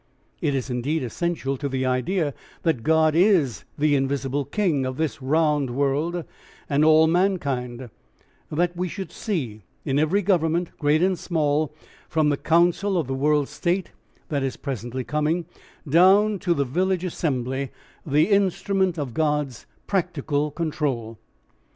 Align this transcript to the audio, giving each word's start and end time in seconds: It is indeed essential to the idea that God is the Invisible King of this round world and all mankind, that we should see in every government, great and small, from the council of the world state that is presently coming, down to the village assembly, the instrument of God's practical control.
It 0.41 0.55
is 0.55 0.71
indeed 0.71 1.03
essential 1.03 1.57
to 1.57 1.69
the 1.69 1.85
idea 1.85 2.33
that 2.63 2.81
God 2.81 3.13
is 3.13 3.65
the 3.77 3.93
Invisible 3.93 4.43
King 4.45 4.83
of 4.83 4.97
this 4.97 5.21
round 5.21 5.69
world 5.69 6.23
and 6.67 6.83
all 6.83 7.05
mankind, 7.05 7.87
that 8.51 8.75
we 8.75 8.87
should 8.87 9.11
see 9.11 9.61
in 9.85 9.99
every 9.99 10.23
government, 10.23 10.71
great 10.79 11.03
and 11.03 11.19
small, 11.19 11.71
from 12.09 12.29
the 12.29 12.37
council 12.37 12.97
of 12.97 13.05
the 13.05 13.13
world 13.13 13.47
state 13.47 13.91
that 14.29 14.41
is 14.41 14.57
presently 14.57 15.03
coming, 15.03 15.45
down 15.87 16.39
to 16.39 16.55
the 16.55 16.65
village 16.65 17.03
assembly, 17.03 17.69
the 18.03 18.31
instrument 18.31 18.97
of 18.97 19.13
God's 19.13 19.67
practical 19.85 20.49
control. 20.49 21.19